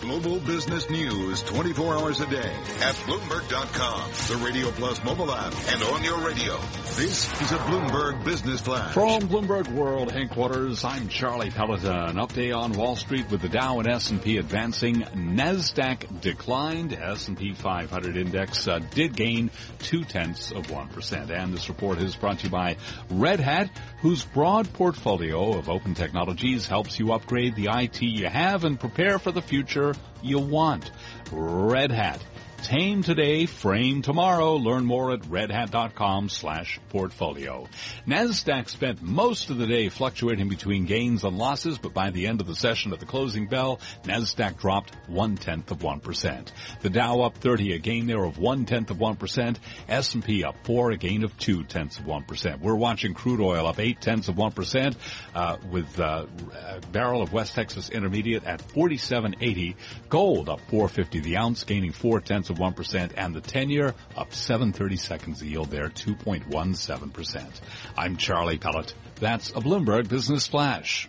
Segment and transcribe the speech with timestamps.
[0.00, 2.38] Global business news 24 hours a day
[2.80, 6.58] at Bloomberg.com, the Radio Plus mobile app, and on your radio.
[6.96, 8.94] This is a Bloomberg Business Flash.
[8.94, 11.80] From Bloomberg World headquarters, I'm Charlie Pellett.
[11.80, 15.02] Update on Wall Street with the Dow and S&P advancing.
[15.02, 16.94] NASDAQ declined.
[16.94, 21.30] S&P 500 index uh, did gain two tenths of 1%.
[21.30, 22.76] And this report is brought to you by
[23.10, 23.70] Red Hat,
[24.00, 29.18] whose broad portfolio of open technologies helps you upgrade the IT you have and prepare
[29.18, 29.89] for the future
[30.22, 30.90] you want.
[31.32, 32.20] Red Hat.
[32.62, 34.56] Tame today, frame tomorrow.
[34.56, 37.66] Learn more at redhat.com slash portfolio.
[38.06, 42.40] NASDAQ spent most of the day fluctuating between gains and losses, but by the end
[42.40, 46.48] of the session at the closing bell, NASDAQ dropped one tenth of 1%.
[46.82, 49.56] The Dow up 30, a gain there of one tenth of 1%.
[49.88, 52.60] S&P up 4, a gain of two tenths of 1%.
[52.60, 54.96] We're watching crude oil up eight tenths of 1%,
[55.34, 59.76] uh, with, uh, a barrel of West Texas Intermediate at 47.80.
[60.10, 64.96] Gold up 450 the ounce, gaining four tenths of 1%, and the 10-year up 730
[64.96, 67.60] seconds, yield there 2.17%.
[67.96, 68.92] I'm Charlie Pellett.
[69.16, 71.08] That's a Bloomberg Business Flash.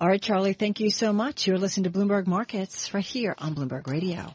[0.00, 1.46] All right, Charlie, thank you so much.
[1.46, 4.34] You're listening to Bloomberg Markets right here on Bloomberg Radio.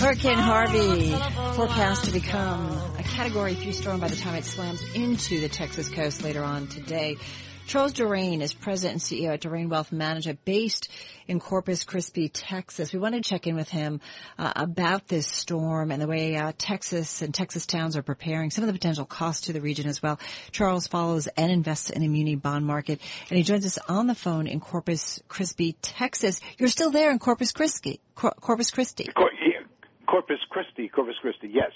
[0.00, 1.10] Hurricane Harvey
[1.56, 2.73] forecast to become
[3.14, 7.16] Category 3 storm by the time it slams into the Texas coast later on today.
[7.64, 10.88] Charles Doraine is president and CEO at Doraine Wealth Management based
[11.28, 12.92] in Corpus Christi, Texas.
[12.92, 14.00] We wanted to check in with him
[14.36, 18.64] uh, about this storm and the way uh, Texas and Texas towns are preparing, some
[18.64, 20.18] of the potential costs to the region as well.
[20.50, 24.16] Charles follows and invests in the muni bond market and he joins us on the
[24.16, 26.40] phone in Corpus Christi, Texas.
[26.58, 29.04] You're still there in Corpus Christi, Cor- Corpus Christi.
[29.14, 29.62] Cor- yeah,
[30.08, 31.70] Corpus Christi, Corpus Christi, yes.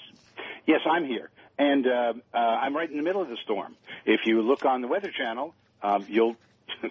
[0.69, 1.31] Yes, I'm here.
[1.57, 3.75] And uh, uh, I'm right in the middle of the storm.
[4.05, 6.35] If you look on the Weather Channel, um, you'll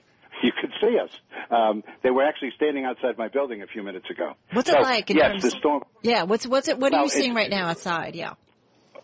[0.43, 1.11] you could see us.
[1.49, 4.33] Um, they were actually standing outside my building a few minutes ago.
[4.53, 5.11] What's So, it like?
[5.11, 5.85] In yes, terms the storm.
[6.03, 6.81] Yeah, what's what's it?
[6.81, 8.17] What are you seeing right now outside?
[8.17, 8.35] Yeah.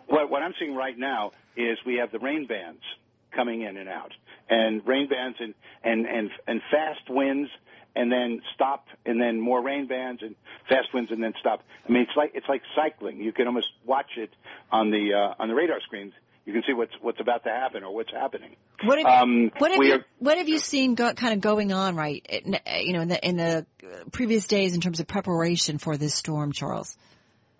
[0.08, 2.82] What, what I'm seeing right now is we have the rain bands
[3.30, 4.10] coming in and out,
[4.50, 5.54] and rain bands and
[5.84, 7.48] and and and fast winds,
[7.96, 10.34] and then stop, and then more rain bands and
[10.68, 11.62] fast winds, and then stop.
[11.88, 13.18] I mean, it's like it's like cycling.
[13.20, 14.30] You can almost watch it
[14.70, 16.12] on the uh, on the radar screens.
[16.46, 18.56] You can see what's what's about to happen or what's happening.
[18.84, 21.72] What have, Um, what have you are- What have you seen go, kind of going
[21.72, 22.26] on right?
[22.82, 23.66] You know, in the in the
[24.12, 26.98] previous days in terms of preparation for this storm, Charles.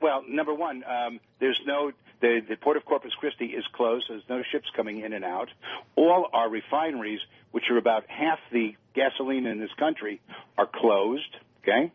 [0.03, 1.93] Well, number one, um, there's no
[2.25, 4.07] the, the port of Corpus Christi is closed.
[4.09, 5.51] so There's no ships coming in and out.
[5.95, 7.21] All our refineries,
[7.51, 10.23] which are about half the gasoline in this country,
[10.57, 11.37] are closed.
[11.63, 11.93] Okay.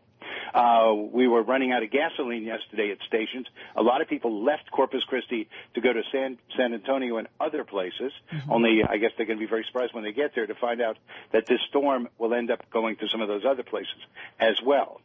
[0.54, 3.46] Uh, we were running out of gasoline yesterday at stations.
[3.74, 7.64] A lot of people left Corpus Christi to go to San, San Antonio and other
[7.64, 8.12] places.
[8.48, 10.80] Only, I guess they're going to be very surprised when they get there to find
[10.80, 10.96] out
[11.32, 13.98] that this storm will end up going to some of those other places
[14.38, 15.00] as well.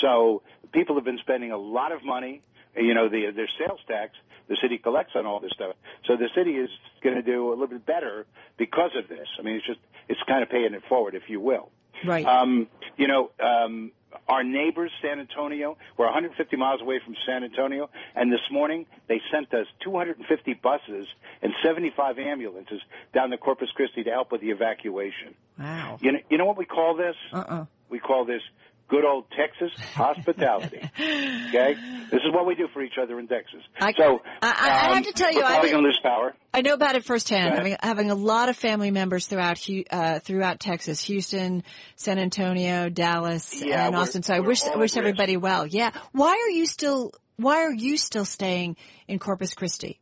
[0.00, 2.42] So people have been spending a lot of money.
[2.76, 4.16] You know, the, their sales tax
[4.48, 5.74] the city collects on all this stuff.
[6.04, 6.70] So the city is
[7.02, 8.26] going to do a little bit better
[8.56, 9.26] because of this.
[9.38, 11.70] I mean, it's just it's kind of paying it forward, if you will.
[12.04, 12.24] Right.
[12.24, 13.90] Um, you know, um,
[14.28, 19.20] our neighbors, San Antonio, we're 150 miles away from San Antonio, and this morning they
[19.32, 21.06] sent us 250 buses
[21.42, 22.80] and 75 ambulances
[23.12, 25.34] down to Corpus Christi to help with the evacuation.
[25.58, 25.98] Wow.
[26.00, 27.16] You know, you know what we call this?
[27.32, 27.64] Uh-uh.
[27.88, 28.42] We call this
[28.88, 30.78] good old Texas hospitality.
[30.98, 31.74] okay,
[32.10, 33.60] this is what we do for each other in Texas.
[33.80, 34.46] I- so I-
[34.86, 36.34] I um, have to tell you, I probably didn't- going to lose power.
[36.54, 37.54] I know about it firsthand.
[37.54, 39.58] Having, having a lot of family members throughout
[39.90, 41.62] uh, throughout Texas, Houston,
[41.96, 44.22] San Antonio, Dallas, Yeah, and Austin.
[44.22, 45.66] So I wish I wish everybody well.
[45.66, 45.90] Yeah.
[46.12, 48.76] Why are you still Why are you still staying
[49.06, 50.00] in Corpus Christi?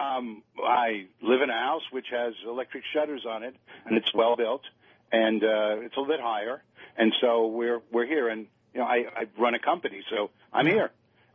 [0.00, 4.36] Um, I live in a house which has electric shutters on it, and it's well
[4.36, 4.62] built,
[5.10, 6.62] and uh, it's a little bit higher,
[6.98, 10.66] and so we're we're here, and you know I, I run a company, so I'm
[10.66, 10.90] here,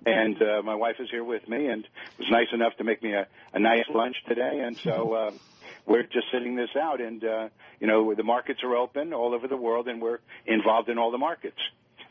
[0.05, 1.87] and uh, my wife is here with me, and
[2.19, 5.13] was nice enough to make me a, a nice lunch today, and so.
[5.13, 5.31] Uh,
[5.85, 7.49] we're just sitting this out, and uh,
[7.79, 11.11] you know the markets are open all over the world, and we're involved in all
[11.11, 11.59] the markets.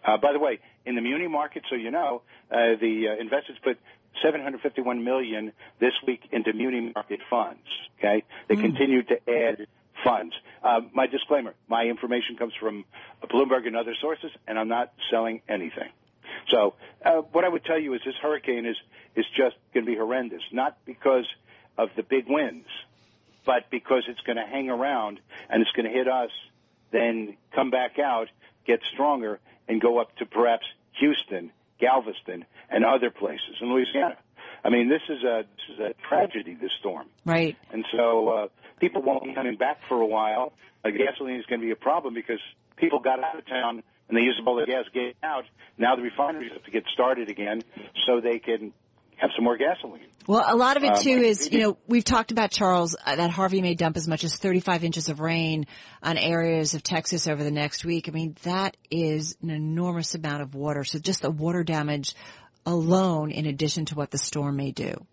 [0.04, 3.56] Uh, by the way, in the muni market, so you know, uh, the uh, investors
[3.62, 3.78] put
[4.22, 7.60] 751 million this week into muni market funds.
[7.98, 9.66] Okay, they continue to add
[10.04, 10.34] funds.
[10.62, 12.84] Uh, my disclaimer: my information comes from
[13.24, 15.90] Bloomberg and other sources, and I'm not selling anything.
[16.48, 18.76] So, uh, what I would tell you is this hurricane is
[19.14, 21.26] is just going to be horrendous, not because
[21.78, 22.68] of the big winds,
[23.44, 25.20] but because it's going to hang around
[25.50, 26.30] and it's going to hit us,
[26.90, 28.28] then come back out,
[28.66, 29.38] get stronger,
[29.68, 30.66] and go up to perhaps
[31.00, 31.50] Houston,
[31.80, 34.16] Galveston, and other places in Louisiana.
[34.64, 36.54] I mean, this is a this is a tragedy.
[36.60, 37.56] This storm, Right.
[37.72, 38.48] and so uh,
[38.82, 40.52] people won't be coming back for a while.
[40.84, 42.40] Uh, gasoline is going to be a problem because
[42.76, 45.44] people got out of town and they used up all the gas getting out.
[45.78, 47.62] Now the refineries have to get started again
[48.04, 48.72] so they can
[49.16, 50.08] have some more gasoline.
[50.26, 52.96] Well, a lot of it Um, too I- is, you know, we've talked about Charles
[53.06, 55.66] uh, that Harvey may dump as much as 35 inches of rain
[56.02, 58.08] on areas of Texas over the next week.
[58.08, 60.82] I mean, that is an enormous amount of water.
[60.82, 62.16] So just the water damage
[62.66, 65.06] alone, in addition to what the storm may do.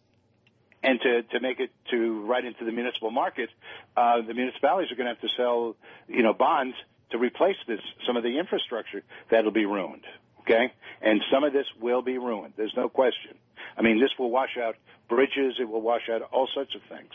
[0.81, 3.49] And to, to make it to right into the municipal market,
[3.97, 5.75] uh, the municipalities are going to have to sell,
[6.07, 6.75] you know, bonds
[7.11, 10.05] to replace this, some of the infrastructure that'll be ruined.
[10.41, 10.71] Okay?
[11.01, 12.53] And some of this will be ruined.
[12.55, 13.35] There's no question.
[13.77, 14.75] I mean, this will wash out
[15.07, 15.55] bridges.
[15.59, 17.11] It will wash out all sorts of things.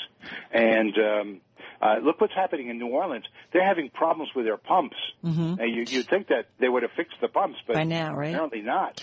[0.53, 1.41] And, um,
[1.81, 3.25] uh, look what's happening in New Orleans.
[3.53, 4.97] They're having problems with their pumps.
[5.25, 5.61] Mm-hmm.
[5.61, 8.31] And you, you'd think that they would have fixed the pumps, but By now, right?
[8.35, 9.03] apparently not.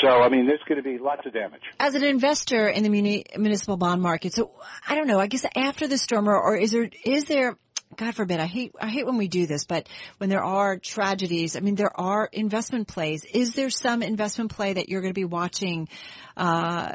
[0.00, 1.62] So, I mean, there's going to be lots of damage.
[1.78, 4.52] As an investor in the muni- municipal bond market, so
[4.86, 7.56] I don't know, I guess after the storm or, or is there, is there,
[7.96, 9.88] God forbid, I hate, I hate when we do this, but
[10.18, 13.24] when there are tragedies, I mean, there are investment plays.
[13.24, 15.88] Is there some investment play that you're going to be watching,
[16.36, 16.92] uh,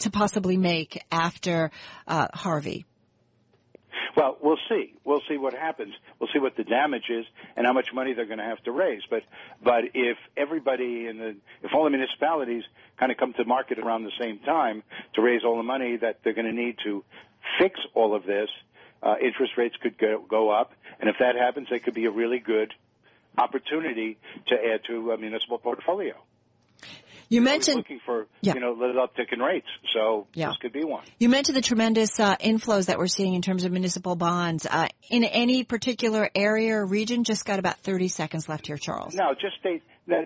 [0.00, 1.70] to possibly make after,
[2.06, 2.84] uh, Harvey?
[4.16, 4.94] Well, we'll see.
[5.04, 5.94] We'll see what happens.
[6.18, 8.72] We'll see what the damage is and how much money they're going to have to
[8.72, 9.02] raise.
[9.08, 9.22] But
[9.62, 12.64] but if everybody in the if all the municipalities
[12.98, 14.82] kind of come to market around the same time
[15.14, 17.04] to raise all the money that they're going to need to
[17.58, 18.48] fix all of this,
[19.02, 22.10] uh, interest rates could go, go up, and if that happens, it could be a
[22.10, 22.74] really good
[23.36, 26.14] opportunity to add to a municipal portfolio.
[27.28, 28.54] You mentioned, looking for Yeah.
[28.54, 30.48] you know little uptick in rates, so Yeah.
[30.48, 31.04] this could be one.
[31.18, 34.88] you mentioned the tremendous, uh, inflows that we're seeing in terms of municipal bonds, uh,
[35.10, 37.24] in any particular area or region.
[37.24, 39.14] Just got about 30 seconds left here, Charles.
[39.14, 39.82] No, just state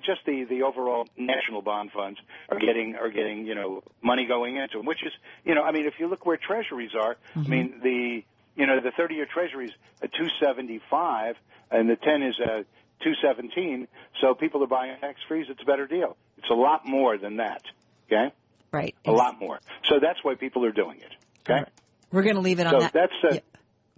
[0.07, 2.19] just the the overall national bond funds
[2.49, 5.13] are getting are getting you know money going into them, which is
[5.45, 8.23] you know I mean if you look where treasuries are, I mean the
[8.55, 9.73] you know the 30 year treasury is
[10.03, 11.37] a 275
[11.71, 12.65] and the 10 is a
[13.03, 13.89] 217,
[14.21, 15.47] so people are buying tax frees.
[15.49, 16.17] It's a better deal.
[16.43, 17.63] It's a lot more than that.
[18.07, 18.33] Okay,
[18.73, 18.95] Right.
[19.07, 19.61] a lot more.
[19.89, 21.13] So that's why people are doing it.
[21.51, 21.65] Okay,
[22.11, 22.93] We're going to leave it on so that.
[22.93, 23.41] that's uh, Yeah.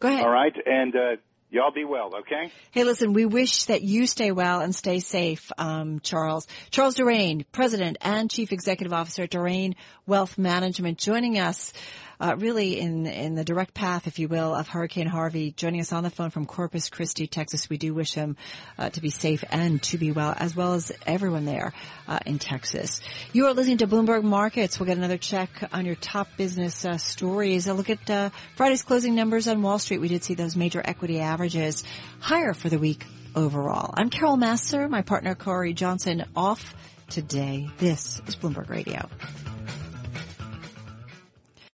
[0.00, 0.24] Go ahead.
[0.24, 0.98] all right, and uh,
[1.50, 2.10] y'all be well.
[2.20, 2.52] Okay.
[2.72, 6.46] Hey, listen, we wish that you stay well and stay safe, um, Charles.
[6.70, 9.74] Charles Doraine, President and Chief Executive Officer at Doraine
[10.06, 11.72] Wealth Management, joining us
[12.20, 15.92] uh, really in in the direct path, if you will, of Hurricane Harvey, joining us
[15.92, 17.68] on the phone from Corpus Christi, Texas.
[17.68, 18.36] We do wish him
[18.78, 21.72] uh, to be safe and to be well, as well as everyone there
[22.08, 23.00] uh, in Texas.
[23.32, 24.78] You are listening to Bloomberg Markets.
[24.78, 27.66] We'll get another check on your top business uh, stories.
[27.66, 30.00] A look at uh, Friday's closing numbers on Wall Street.
[30.00, 31.84] We did see those major equity averages
[32.20, 33.92] higher for the week overall.
[33.96, 36.74] I'm Carol Massar, my partner Cory Johnson off
[37.10, 37.68] today.
[37.78, 39.08] This is Bloomberg Radio.